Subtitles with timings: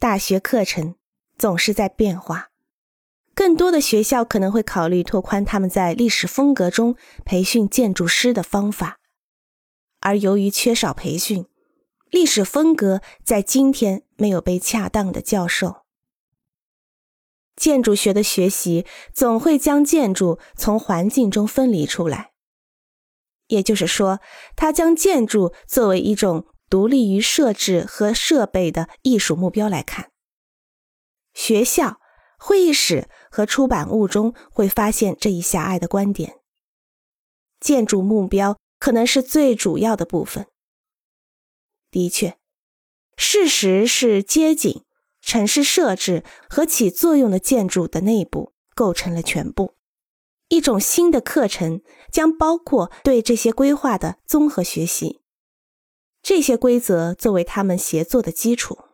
[0.00, 0.94] 大学课程
[1.36, 2.48] 总是在变化，
[3.34, 8.98] 更多的学校可能会考虑拓宽他们在历史风格中培训建筑师的方法，
[10.00, 11.44] 而由于缺少培训，
[12.08, 15.82] 历史风格在今天没有被恰当的教授。
[17.54, 22.32] 建筑学的学习总会将建筑从环境中分离出来，
[23.48, 24.20] 也就是说，
[24.56, 30.10] 它将建筑作为一种独立于设置和设备的艺术目标来看。
[31.34, 32.00] 学校、
[32.38, 36.38] 会议室和出版物中会发现这一狭隘的观点。
[37.60, 40.46] 建筑目标可能是最主要的部分。
[41.90, 42.38] 的确，
[43.18, 44.82] 事实是街景。
[45.22, 49.76] 城市设置和起作用的建筑的内部构成了全部。
[50.48, 55.19] 一种新的课程将包括对这些规划的综合学习，
[56.22, 58.89] 这些规则作为他们协作的基础。